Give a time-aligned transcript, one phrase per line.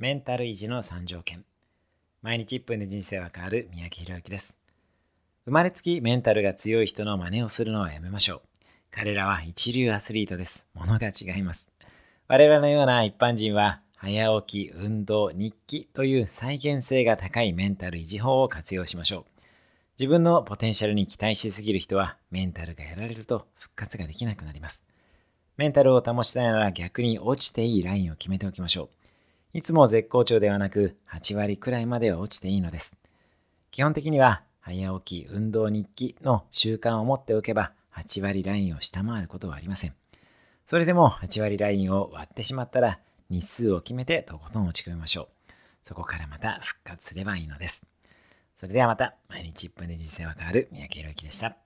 [0.00, 1.44] メンタル維持の3条件。
[2.22, 4.56] 毎日1分で人生は変わる三宅宏之です。
[5.44, 8.40] 生まれつきメンタルが強い人の真似をするのはやめましょう。
[8.90, 10.66] 彼らは一流アスリートです。
[10.72, 11.70] 物が違います。
[12.28, 19.40] 我々のような一般人は早起き、運動、日記という再現性が高いメンタル維持法を活用しましょう。
[19.98, 24.86] 自分のポテンシャルに期待しすぎる人はメンタルがやられると復活ができなくなります。
[25.58, 28.99] メンタルを保ちたいなら逆に落ちていいラインを決めておきましょう。
[29.52, 32.96] いつも絶好調ではなく8割くらいまでは落ちていいのです。
[33.72, 39.94] 基本的には早起き、運動日記の習慣を持っておけば8割ラインを下回ることはありません。
[40.66, 45.52] それでも8割ラインを割ってしまったら日数を決めてとことん落ち込みましょう。
[45.82, 47.84] そこからまた復活すればいいのです。
[48.56, 51.60] それではまた毎日1分で人生は変わる三宅宏之でした。